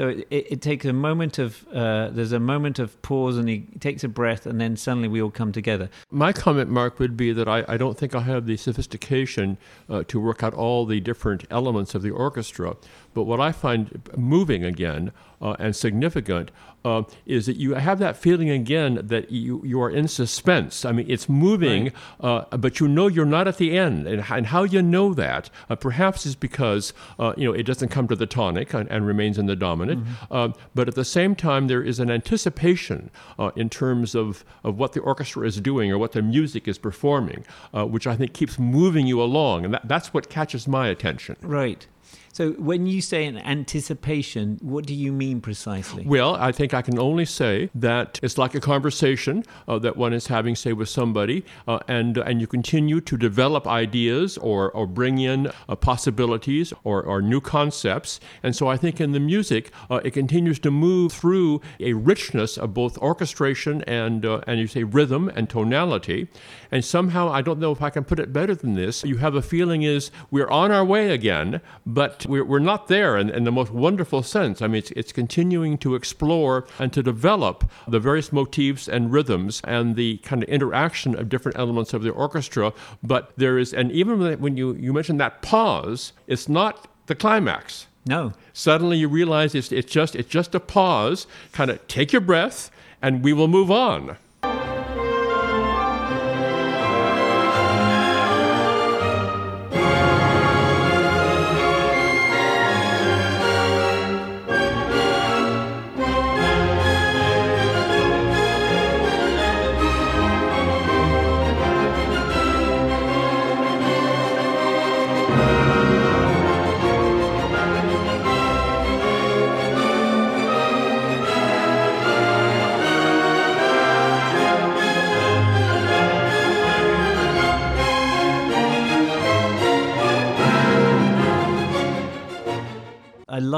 So 0.00 0.08
it, 0.08 0.26
it, 0.30 0.62
takes 0.62 0.86
a 0.86 0.94
moment 0.94 1.38
of 1.38 1.68
uh, 1.74 2.08
there's 2.08 2.32
a 2.32 2.40
moment 2.40 2.78
of 2.78 3.02
pause, 3.02 3.36
and 3.36 3.46
he 3.46 3.66
takes 3.80 4.02
a 4.02 4.08
breath, 4.08 4.46
and 4.46 4.58
then 4.58 4.74
suddenly 4.74 5.08
we 5.08 5.20
all 5.20 5.30
come 5.30 5.52
together. 5.52 5.90
My 6.10 6.32
comment, 6.32 6.70
Mark, 6.70 6.98
would 6.98 7.18
be 7.18 7.34
that 7.34 7.46
I, 7.46 7.66
I 7.68 7.76
don't 7.76 7.98
think 7.98 8.14
I 8.14 8.20
have 8.20 8.46
the 8.46 8.56
sophistication 8.56 9.58
uh, 9.90 10.04
to 10.04 10.18
work 10.18 10.42
out 10.42 10.54
all 10.54 10.86
the 10.86 11.00
different 11.00 11.44
elements 11.50 11.94
of 11.94 12.00
the 12.00 12.12
orchestra. 12.12 12.76
But 13.14 13.24
what 13.24 13.40
I 13.40 13.52
find 13.52 14.08
moving 14.16 14.64
again 14.64 15.12
uh, 15.42 15.56
and 15.58 15.74
significant 15.74 16.50
uh, 16.84 17.02
is 17.26 17.46
that 17.46 17.56
you 17.56 17.74
have 17.74 17.98
that 17.98 18.16
feeling 18.16 18.48
again 18.50 19.00
that 19.02 19.30
you, 19.30 19.62
you 19.64 19.80
are 19.82 19.90
in 19.90 20.08
suspense. 20.08 20.84
I 20.84 20.92
mean, 20.92 21.06
it's 21.08 21.28
moving, 21.28 21.92
uh, 22.20 22.44
but 22.56 22.80
you 22.80 22.88
know 22.88 23.06
you're 23.06 23.26
not 23.26 23.46
at 23.46 23.58
the 23.58 23.76
end. 23.76 24.06
And, 24.06 24.24
and 24.30 24.46
how 24.46 24.62
you 24.62 24.80
know 24.80 25.12
that 25.14 25.50
uh, 25.68 25.76
perhaps 25.76 26.24
is 26.24 26.34
because 26.34 26.92
uh, 27.18 27.34
you 27.36 27.46
know 27.46 27.52
it 27.52 27.64
doesn't 27.64 27.88
come 27.88 28.08
to 28.08 28.16
the 28.16 28.26
tonic 28.26 28.72
and, 28.72 28.90
and 28.90 29.06
remains 29.06 29.38
in 29.38 29.46
the 29.46 29.56
dominant. 29.56 30.06
Uh, 30.30 30.50
but 30.74 30.88
at 30.88 30.94
the 30.94 31.04
same 31.04 31.34
time, 31.34 31.66
there 31.66 31.82
is 31.82 32.00
an 32.00 32.10
anticipation 32.10 33.10
uh, 33.38 33.50
in 33.56 33.68
terms 33.68 34.14
of, 34.14 34.44
of 34.64 34.78
what 34.78 34.92
the 34.92 35.00
orchestra 35.00 35.46
is 35.46 35.60
doing 35.60 35.90
or 35.90 35.98
what 35.98 36.12
the 36.12 36.22
music 36.22 36.66
is 36.66 36.78
performing, 36.78 37.44
uh, 37.74 37.84
which 37.84 38.06
I 38.06 38.16
think 38.16 38.32
keeps 38.32 38.58
moving 38.58 39.06
you 39.06 39.22
along. 39.22 39.64
And 39.64 39.74
that, 39.74 39.86
that's 39.86 40.14
what 40.14 40.30
catches 40.30 40.66
my 40.66 40.88
attention. 40.88 41.36
Right. 41.42 41.86
So 42.32 42.52
when 42.52 42.86
you 42.86 43.00
say 43.00 43.26
an 43.26 43.38
anticipation, 43.38 44.58
what 44.62 44.86
do 44.86 44.94
you 44.94 45.12
mean 45.12 45.40
precisely? 45.40 46.04
Well, 46.06 46.36
I 46.36 46.52
think 46.52 46.72
I 46.72 46.80
can 46.80 46.96
only 46.96 47.24
say 47.24 47.70
that 47.74 48.20
it's 48.22 48.38
like 48.38 48.54
a 48.54 48.60
conversation 48.60 49.42
uh, 49.66 49.80
that 49.80 49.96
one 49.96 50.12
is 50.12 50.28
having, 50.28 50.54
say, 50.54 50.72
with 50.72 50.88
somebody, 50.88 51.44
uh, 51.66 51.80
and 51.88 52.16
and 52.18 52.40
you 52.40 52.46
continue 52.46 53.00
to 53.00 53.16
develop 53.16 53.66
ideas 53.66 54.38
or, 54.38 54.70
or 54.70 54.86
bring 54.86 55.18
in 55.18 55.50
uh, 55.68 55.74
possibilities 55.74 56.72
or, 56.84 57.02
or 57.02 57.20
new 57.20 57.40
concepts. 57.40 58.20
And 58.44 58.54
so 58.54 58.68
I 58.68 58.76
think 58.76 59.00
in 59.00 59.10
the 59.10 59.20
music, 59.20 59.72
uh, 59.90 60.00
it 60.04 60.12
continues 60.12 60.60
to 60.60 60.70
move 60.70 61.12
through 61.12 61.60
a 61.80 61.94
richness 61.94 62.56
of 62.56 62.72
both 62.74 62.96
orchestration 62.98 63.82
and 63.82 64.24
uh, 64.24 64.40
and 64.46 64.60
you 64.60 64.68
say 64.68 64.84
rhythm 64.84 65.28
and 65.34 65.50
tonality. 65.50 66.28
And 66.70 66.84
somehow 66.84 67.28
I 67.28 67.42
don't 67.42 67.58
know 67.58 67.72
if 67.72 67.82
I 67.82 67.90
can 67.90 68.04
put 68.04 68.20
it 68.20 68.32
better 68.32 68.54
than 68.54 68.74
this. 68.74 69.02
You 69.02 69.16
have 69.16 69.34
a 69.34 69.42
feeling 69.42 69.82
is 69.82 70.12
we're 70.30 70.48
on 70.48 70.70
our 70.70 70.84
way 70.84 71.10
again, 71.10 71.60
but 71.84 72.19
we're, 72.26 72.44
we're 72.44 72.58
not 72.58 72.88
there 72.88 73.16
in, 73.16 73.30
in 73.30 73.44
the 73.44 73.52
most 73.52 73.72
wonderful 73.72 74.22
sense. 74.22 74.62
I 74.62 74.66
mean, 74.66 74.76
it's, 74.78 74.90
it's 74.92 75.12
continuing 75.12 75.78
to 75.78 75.94
explore 75.94 76.66
and 76.78 76.92
to 76.92 77.02
develop 77.02 77.70
the 77.88 78.00
various 78.00 78.32
motifs 78.32 78.88
and 78.88 79.12
rhythms 79.12 79.60
and 79.64 79.96
the 79.96 80.18
kind 80.18 80.42
of 80.42 80.48
interaction 80.48 81.14
of 81.14 81.28
different 81.28 81.58
elements 81.58 81.92
of 81.92 82.02
the 82.02 82.10
orchestra. 82.10 82.72
But 83.02 83.32
there 83.36 83.58
is, 83.58 83.72
and 83.72 83.90
even 83.92 84.18
when- 84.18 84.40
when 84.40 84.56
you, 84.56 84.74
you 84.74 84.92
mentioned 84.92 85.20
that 85.20 85.42
pause, 85.42 86.12
it's 86.26 86.48
not 86.48 86.88
the 87.06 87.14
climax. 87.14 87.86
No. 88.06 88.32
Suddenly 88.52 88.96
you 88.98 89.08
realize 89.08 89.54
it's, 89.54 89.70
it's, 89.72 89.92
just, 89.92 90.16
it's 90.16 90.28
just 90.28 90.54
a 90.54 90.60
pause, 90.60 91.26
kind 91.52 91.70
of 91.70 91.86
take 91.86 92.12
your 92.12 92.22
breath, 92.22 92.70
and 93.02 93.22
we 93.22 93.32
will 93.32 93.48
move 93.48 93.70
on. 93.70 94.16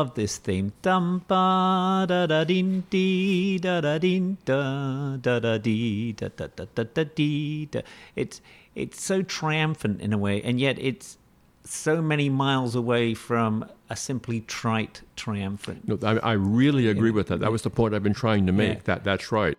Love 0.02 0.14
this 0.14 0.36
theme. 0.36 0.72
Dum 0.82 1.22
ba 1.28 2.04
da 2.08 2.26
da 2.26 2.42
din 2.42 2.82
dee 2.90 3.56
da 3.58 3.80
da 3.80 3.98
din 3.98 4.36
da 4.44 5.16
da 5.16 5.38
da 5.38 5.58
dee 5.58 6.10
da 6.10 6.28
da 6.36 6.48
da 6.56 6.66
da 6.74 6.82
da 6.82 7.04
dee 7.04 7.66
da. 7.66 7.82
It's 8.16 8.40
it's 8.74 9.00
so 9.00 9.22
triumphant 9.22 10.00
in 10.00 10.12
a 10.12 10.18
way, 10.18 10.42
and 10.42 10.58
yet 10.58 10.76
it's 10.80 11.18
so 11.64 12.02
many 12.02 12.28
miles 12.28 12.74
away 12.74 13.14
from 13.14 13.64
a 13.88 13.94
simply 13.94 14.40
trite 14.40 15.02
triumphant. 15.14 15.86
No, 15.86 15.96
I, 16.02 16.30
I 16.30 16.32
really 16.32 16.88
agree 16.88 17.12
with 17.12 17.28
that. 17.28 17.38
That 17.38 17.52
was 17.52 17.62
the 17.62 17.70
point 17.70 17.94
I've 17.94 18.02
been 18.02 18.12
trying 18.12 18.46
to 18.46 18.52
make. 18.52 18.78
Yeah. 18.78 18.84
That 18.86 19.04
that's 19.04 19.30
right. 19.30 19.56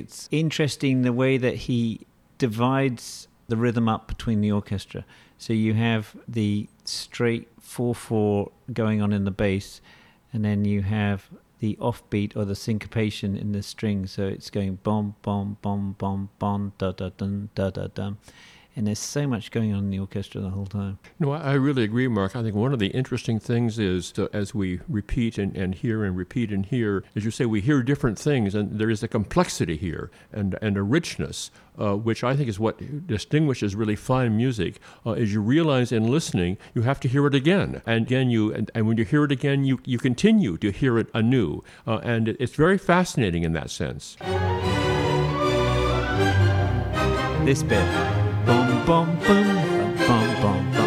It's 0.00 0.28
interesting 0.30 1.02
the 1.02 1.12
way 1.12 1.36
that 1.36 1.54
he 1.68 2.06
divides 2.38 3.28
the 3.48 3.56
rhythm 3.56 3.88
up 3.88 4.08
between 4.08 4.40
the 4.40 4.50
orchestra. 4.50 5.04
So 5.36 5.52
you 5.52 5.74
have 5.74 6.16
the 6.26 6.68
straight 6.84 7.48
4 7.60 7.94
4 7.94 8.50
going 8.72 9.02
on 9.02 9.12
in 9.12 9.24
the 9.24 9.30
bass, 9.30 9.80
and 10.32 10.44
then 10.44 10.64
you 10.64 10.82
have 10.82 11.28
the 11.58 11.76
offbeat 11.80 12.34
or 12.34 12.44
the 12.46 12.54
syncopation 12.54 13.36
in 13.36 13.52
the 13.52 13.62
string. 13.62 14.06
So 14.06 14.26
it's 14.26 14.48
going 14.50 14.76
bom, 14.82 15.16
bom, 15.22 15.58
bom, 15.60 15.94
bom, 15.98 16.30
bom, 16.38 16.72
da 16.78 16.92
da 16.92 17.10
dun, 17.10 17.50
da 17.54 17.68
da 17.70 17.88
dum. 17.88 18.18
And 18.76 18.86
there's 18.86 19.00
so 19.00 19.26
much 19.26 19.50
going 19.50 19.72
on 19.72 19.80
in 19.80 19.90
the 19.90 19.98
orchestra 19.98 20.40
the 20.40 20.50
whole 20.50 20.66
time. 20.66 20.98
No, 21.18 21.32
I 21.32 21.50
I 21.50 21.54
really 21.54 21.82
agree, 21.82 22.06
Mark. 22.06 22.36
I 22.36 22.42
think 22.42 22.54
one 22.54 22.72
of 22.72 22.78
the 22.78 22.86
interesting 22.88 23.40
things 23.40 23.78
is 23.78 24.12
to, 24.12 24.30
as 24.32 24.54
we 24.54 24.78
repeat 24.88 25.36
and, 25.36 25.56
and 25.56 25.74
hear 25.74 26.04
and 26.04 26.16
repeat 26.16 26.52
and 26.52 26.64
hear, 26.64 27.02
as 27.16 27.24
you 27.24 27.32
say, 27.32 27.44
we 27.44 27.60
hear 27.60 27.82
different 27.82 28.18
things, 28.18 28.54
and 28.54 28.78
there 28.78 28.88
is 28.88 29.02
a 29.02 29.08
complexity 29.08 29.76
here 29.76 30.12
and, 30.32 30.56
and 30.62 30.76
a 30.76 30.82
richness, 30.82 31.50
uh, 31.76 31.96
which 31.96 32.22
I 32.22 32.36
think 32.36 32.48
is 32.48 32.60
what 32.60 33.06
distinguishes 33.08 33.74
really 33.74 33.96
fine 33.96 34.36
music. 34.36 34.78
Uh, 35.04 35.12
as 35.12 35.32
you 35.32 35.40
realize 35.40 35.90
in 35.90 36.08
listening, 36.08 36.56
you 36.72 36.82
have 36.82 37.00
to 37.00 37.08
hear 37.08 37.26
it 37.26 37.34
again. 37.34 37.82
And 37.84 38.06
again, 38.06 38.30
you 38.30 38.54
and, 38.54 38.70
and 38.72 38.86
when 38.86 38.96
you 38.96 39.04
hear 39.04 39.24
it 39.24 39.32
again, 39.32 39.64
you, 39.64 39.80
you 39.84 39.98
continue 39.98 40.56
to 40.58 40.70
hear 40.70 40.98
it 40.98 41.08
anew. 41.12 41.62
Uh, 41.84 41.98
and 42.04 42.28
it, 42.28 42.36
it's 42.38 42.54
very 42.54 42.78
fascinating 42.78 43.42
in 43.42 43.52
that 43.54 43.70
sense. 43.70 44.16
This 47.44 47.64
bit. 47.64 48.19
Boom, 48.50 48.84
boom, 48.84 49.06
boom, 49.28 49.46
boom, 49.96 50.40
boom, 50.42 50.72
boom. 50.72 50.84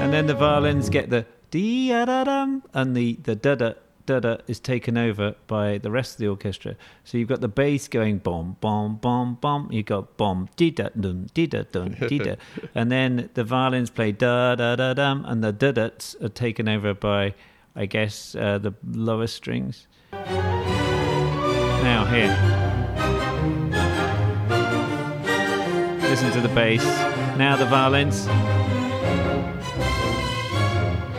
And 0.00 0.10
then 0.10 0.26
the 0.26 0.34
violins 0.34 0.88
get 0.88 1.10
the 1.10 1.26
dee 1.50 1.90
da 1.90 2.06
da 2.06 2.24
dum, 2.24 2.62
and 2.72 2.96
the 2.96 3.18
the 3.24 3.36
da 3.36 3.56
da 3.56 3.72
da 4.06 4.20
da 4.20 4.36
is 4.46 4.58
taken 4.58 4.96
over 4.96 5.34
by 5.48 5.76
the 5.76 5.90
rest 5.90 6.12
of 6.14 6.18
the 6.20 6.28
orchestra. 6.28 6.76
So 7.04 7.18
you've 7.18 7.28
got 7.28 7.42
the 7.42 7.48
bass 7.48 7.88
going 7.88 8.20
bom 8.20 8.56
bom 8.62 8.96
bom 8.96 9.36
bom. 9.38 9.68
You've 9.70 9.84
got 9.84 10.16
bom 10.16 10.48
dee 10.56 10.70
da 10.70 10.88
dun 10.98 11.28
dee 11.34 11.46
da 11.46 11.64
dun 11.70 11.94
dee 12.08 12.20
da, 12.20 12.36
and 12.74 12.90
then 12.90 13.28
the 13.34 13.44
violins 13.44 13.90
play 13.90 14.12
da 14.12 14.54
da 14.54 14.76
da 14.76 14.94
dum, 14.94 15.26
and 15.26 15.44
the 15.44 15.52
da 15.52 15.72
dats 15.72 16.16
are 16.22 16.30
taken 16.30 16.70
over 16.70 16.94
by, 16.94 17.34
I 17.76 17.84
guess, 17.84 18.34
uh, 18.34 18.56
the 18.56 18.72
lower 18.82 19.26
strings. 19.26 19.86
Now 21.98 22.04
here. 22.04 22.30
Listen 26.08 26.30
to 26.30 26.40
the 26.40 26.54
bass. 26.54 26.84
Now 27.36 27.56
the 27.56 27.66
violins. 27.66 28.28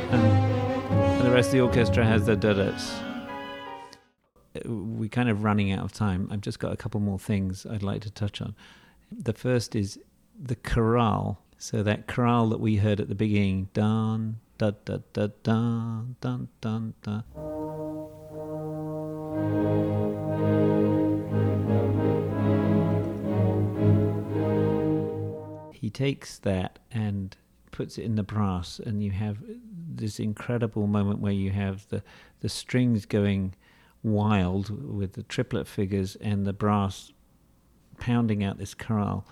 And 0.09 1.25
the 1.25 1.31
rest 1.31 1.47
of 1.47 1.51
the 1.51 1.59
orchestra 1.59 2.05
has 2.05 2.25
their 2.25 2.37
duddits. 2.37 2.93
We're 4.63 5.09
kind 5.09 5.27
of 5.27 5.43
running 5.43 5.73
out 5.73 5.83
of 5.83 5.91
time. 5.91 6.29
I've 6.31 6.39
just 6.39 6.59
got 6.59 6.71
a 6.71 6.77
couple 6.77 7.01
more 7.01 7.19
things 7.19 7.65
I'd 7.65 7.83
like 7.83 7.99
to 8.03 8.09
touch 8.09 8.41
on. 8.41 8.55
The 9.11 9.33
first 9.33 9.75
is 9.75 9.99
the 10.41 10.55
chorale. 10.55 11.41
So 11.57 11.83
that 11.83 12.07
chorale 12.07 12.47
that 12.51 12.61
we 12.61 12.77
heard 12.77 13.01
at 13.01 13.09
the 13.09 13.15
beginning. 13.15 13.67
Dun, 13.73 14.39
da, 14.57 14.71
da, 14.85 14.99
da, 15.11 15.27
dun, 15.43 16.15
dun, 16.21 16.47
dun, 16.61 16.93
dun. 17.01 17.25
He 25.79 25.89
takes 25.89 26.37
that 26.39 26.77
and 26.91 27.37
puts 27.71 27.97
it 27.97 28.03
in 28.03 28.15
the 28.15 28.23
brass 28.23 28.79
and 28.79 29.01
you 29.01 29.11
have 29.11 29.37
this 29.95 30.19
incredible 30.19 30.87
moment 30.87 31.19
where 31.19 31.31
you 31.31 31.51
have 31.51 31.87
the 31.87 32.03
the 32.41 32.49
strings 32.49 33.05
going 33.05 33.55
wild 34.03 34.69
with 34.69 35.13
the 35.13 35.23
triplet 35.23 35.67
figures 35.67 36.17
and 36.17 36.45
the 36.45 36.51
brass 36.51 37.13
pounding 37.97 38.43
out 38.43 38.57
this 38.57 38.73
chorale. 38.73 39.25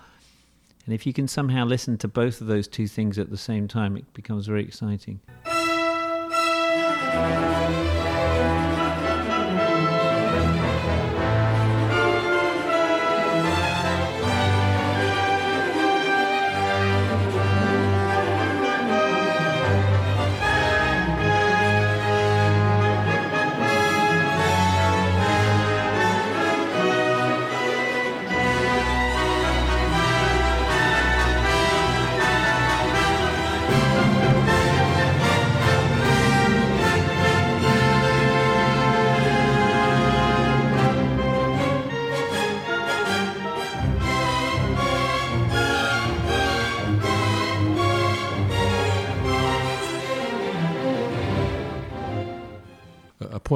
And 0.86 0.94
if 0.94 1.06
you 1.06 1.12
can 1.12 1.28
somehow 1.28 1.66
listen 1.66 1.98
to 1.98 2.08
both 2.08 2.40
of 2.40 2.46
those 2.46 2.66
two 2.66 2.88
things 2.88 3.18
at 3.18 3.28
the 3.28 3.36
same 3.36 3.68
time 3.68 3.98
it 3.98 4.10
becomes 4.14 4.46
very 4.46 4.62
exciting 4.64 5.20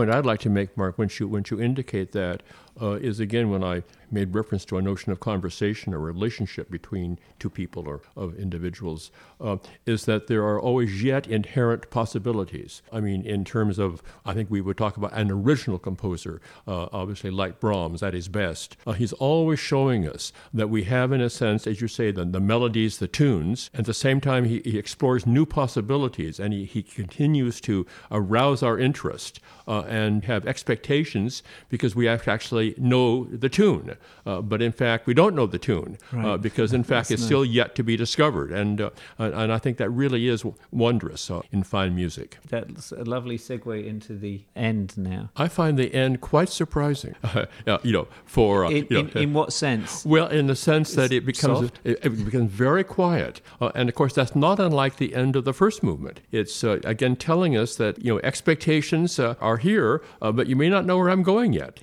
point 0.03 0.17
I'd 0.17 0.27
like 0.27 0.41
to 0.41 0.51
make, 0.51 0.77
Mark, 0.77 0.99
once 0.99 1.21
you 1.21 1.29
once 1.29 1.53
you 1.53 1.61
indicate 1.61 2.11
that, 2.11 2.43
uh, 2.81 2.93
is 2.93 3.21
again 3.21 3.51
when 3.51 3.63
I 3.63 3.83
made 4.11 4.35
reference 4.35 4.65
to 4.67 4.77
a 4.77 4.83
notion 4.83 5.11
of 5.11 5.21
conversation 5.21 5.95
or 5.95 5.99
relationship 5.99 6.71
between 6.71 7.19
two 7.39 7.49
people 7.49 7.89
or 7.89 8.01
of 8.15 8.39
individuals, 8.39 9.11
uh, 9.41 9.57
is 9.87 10.05
that 10.05 10.27
there 10.27 10.43
are 10.43 10.61
always 10.61 11.03
yet 11.03 11.27
inherent 11.27 11.89
possibilities. 11.91 12.83
I 12.93 13.01
mean, 13.01 13.25
in 13.25 13.45
terms 13.45 13.79
of, 13.79 14.03
I 14.27 14.35
think 14.35 14.51
we 14.51 14.61
would 14.61 14.77
talk 14.77 14.99
about 14.99 15.15
an 15.15 15.31
original 15.31 15.79
composer, 15.79 16.43
uh, 16.67 16.89
obviously 16.93 17.31
like 17.31 17.59
Brahms 17.59 18.03
at 18.03 18.13
his 18.13 18.29
best. 18.29 18.77
Uh, 18.87 18.93
he's 18.93 19.15
always 19.15 19.59
showing 19.59 20.07
us 20.07 20.33
that 20.53 20.69
we 20.69 20.85
have, 20.85 21.11
in 21.11 21.23
a 21.23 21.31
sense, 21.31 21.67
as 21.67 21.81
you 21.81 21.89
say, 21.89 22.11
the, 22.11 22.25
the 22.27 22.41
melodies, 22.41 22.99
the 22.99 23.09
tunes. 23.09 23.71
and 23.73 23.81
At 23.81 23.87
the 23.87 23.95
same 23.95 24.21
time, 24.21 24.45
he, 24.45 24.61
he 24.63 24.77
explores 24.77 25.27
new 25.27 25.47
possibilities 25.47 26.39
and 26.39 26.53
he, 26.53 26.67
he 26.67 26.83
continues 26.83 27.63
to 27.63 27.87
arouse 28.11 28.63
our 28.63 28.79
interest 28.79 29.41
uh, 29.67 29.85
and 29.93 30.25
have 30.25 30.43
expectations 30.47 31.43
because 31.69 31.93
we 32.01 32.07
have 32.13 32.23
to 32.25 32.31
actually 32.37 32.75
know 32.79 33.25
the 33.45 33.49
tune. 33.49 33.87
Uh, 34.27 34.41
but 34.41 34.61
in 34.69 34.73
fact, 34.73 35.07
we 35.07 35.15
don't 35.21 35.35
know 35.39 35.47
the 35.47 35.59
tune 35.59 35.93
uh, 36.13 36.17
Right. 36.17 36.43
because, 36.49 36.71
in 36.73 36.85
fact, 36.85 37.09
That's 37.09 37.11
it's 37.13 37.23
nice. 37.23 37.29
still 37.33 37.45
yet 37.61 37.69
to 37.79 37.83
be 37.91 37.97
discovered. 37.97 38.51
And, 38.61 38.81
uh, 38.81 38.91
and 39.19 39.33
and 39.43 39.53
I 39.53 39.59
think 39.65 39.77
that 39.83 39.91
really 40.03 40.23
is 40.35 40.41
wondrous 40.71 41.23
uh, 41.31 41.41
in 41.55 41.63
fine 41.75 41.93
music. 42.03 42.29
that's 42.55 42.93
a 42.93 43.05
lovely 43.17 43.39
segue 43.49 43.79
into 43.93 44.13
the 44.25 44.37
end 44.71 44.89
now 44.97 45.23
I 45.45 45.47
find 45.61 45.73
the 45.85 45.91
end 46.05 46.15
quite 46.33 46.51
surprising. 46.63 47.15
Uh, 47.73 47.79
you 47.89 47.93
know, 47.97 48.07
for 48.37 48.53
uh, 48.67 48.71
in, 48.77 48.87
you 48.91 49.03
know, 49.03 49.21
in 49.25 49.31
what 49.39 49.49
sense 49.53 49.91
Well, 50.15 50.29
in 50.39 50.47
the 50.53 50.57
sense 50.71 50.89
that 51.01 51.11
it 51.19 51.25
becomes 51.33 51.59
it, 51.91 51.97
it 52.07 52.13
becomes 52.29 52.51
very 52.67 52.85
quiet, 52.99 53.35
uh, 53.61 53.71
and 53.79 53.85
of 53.91 53.95
course 54.01 54.15
that's 54.19 54.35
not 54.47 54.57
unlike 54.69 54.95
the 55.05 55.11
end 55.23 55.33
of 55.39 55.45
the 55.49 55.53
first 55.63 55.79
movement. 55.89 56.17
It's 56.41 56.57
uh, 56.65 56.79
again 56.95 57.15
telling 57.29 57.53
us 57.63 57.71
that 57.83 57.93
you 58.05 58.11
know 58.13 58.21
expectations 58.33 59.11
uh, 59.19 59.35
are 59.49 59.59
here, 59.69 59.82
uh, 60.21 60.33
but 60.33 60.47
you 60.47 60.57
may 60.57 60.69
not 60.69 60.85
know 60.87 60.99
where 60.99 61.11
I'm 61.11 61.23
going 61.23 61.53
yet. 61.53 61.81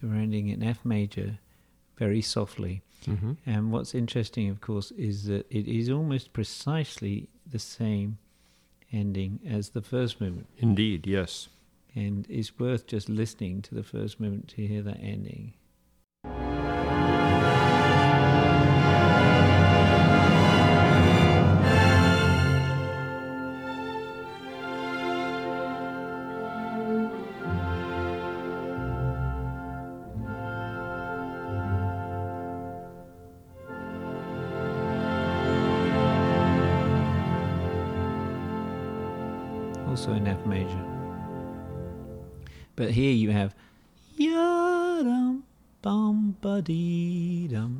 So 0.00 0.08
we're 0.08 0.16
ending 0.16 0.48
in 0.48 0.62
F 0.62 0.84
major 0.84 1.38
very 1.96 2.22
softly. 2.22 2.82
Mm-hmm. 3.06 3.32
And 3.46 3.72
what's 3.72 3.94
interesting, 3.94 4.48
of 4.50 4.60
course, 4.60 4.90
is 4.92 5.24
that 5.24 5.46
it 5.50 5.66
is 5.68 5.90
almost 5.90 6.32
precisely 6.32 7.28
the 7.50 7.58
same 7.58 8.18
ending 8.92 9.40
as 9.48 9.70
the 9.70 9.82
first 9.82 10.20
movement. 10.20 10.46
Indeed, 10.58 11.06
yes. 11.06 11.48
And 11.94 12.26
it's 12.28 12.58
worth 12.58 12.86
just 12.86 13.08
listening 13.08 13.62
to 13.62 13.74
the 13.74 13.82
first 13.82 14.20
movement 14.20 14.48
to 14.48 14.66
hear 14.66 14.82
that 14.82 15.00
ending. 15.00 15.54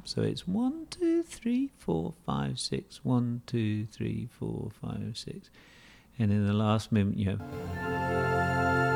So 0.08 0.22
it's 0.22 0.48
one, 0.48 0.86
two, 0.88 1.22
three, 1.22 1.68
four, 1.76 2.14
five, 2.24 2.58
six. 2.58 3.04
One, 3.04 3.42
two, 3.46 3.84
three, 3.84 4.26
four, 4.32 4.70
five, 4.80 5.18
six. 5.18 5.50
And 6.18 6.32
in 6.32 6.46
the 6.46 6.54
last 6.54 6.90
movement 6.90 7.18
you 7.18 7.28
have 7.28 8.87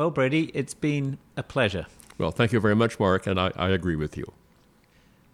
Well, 0.00 0.10
Brady, 0.10 0.50
it's 0.54 0.72
been 0.72 1.18
a 1.36 1.42
pleasure. 1.42 1.84
Well, 2.16 2.30
thank 2.30 2.54
you 2.54 2.60
very 2.60 2.74
much, 2.74 2.98
Mark, 2.98 3.26
and 3.26 3.38
I, 3.38 3.52
I 3.54 3.68
agree 3.68 3.96
with 3.96 4.16
you. 4.16 4.32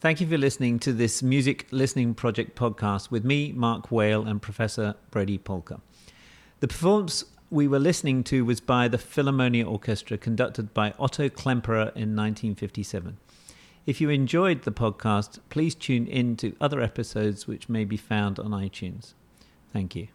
Thank 0.00 0.20
you 0.20 0.26
for 0.26 0.36
listening 0.36 0.80
to 0.80 0.92
this 0.92 1.22
Music 1.22 1.68
Listening 1.70 2.14
Project 2.14 2.58
podcast 2.58 3.08
with 3.08 3.24
me, 3.24 3.52
Mark 3.52 3.92
Whale, 3.92 4.26
and 4.26 4.42
Professor 4.42 4.96
Brady 5.12 5.38
Polka. 5.38 5.80
The 6.58 6.66
performance 6.66 7.26
we 7.48 7.68
were 7.68 7.78
listening 7.78 8.24
to 8.24 8.44
was 8.44 8.60
by 8.60 8.88
the 8.88 8.98
Philharmonia 8.98 9.64
Orchestra, 9.64 10.18
conducted 10.18 10.74
by 10.74 10.94
Otto 10.98 11.28
Klemperer 11.28 11.94
in 11.94 12.16
1957. 12.16 13.18
If 13.86 14.00
you 14.00 14.10
enjoyed 14.10 14.62
the 14.62 14.72
podcast, 14.72 15.38
please 15.48 15.76
tune 15.76 16.08
in 16.08 16.34
to 16.38 16.56
other 16.60 16.80
episodes 16.80 17.46
which 17.46 17.68
may 17.68 17.84
be 17.84 17.96
found 17.96 18.40
on 18.40 18.50
iTunes. 18.50 19.14
Thank 19.72 19.94
you. 19.94 20.08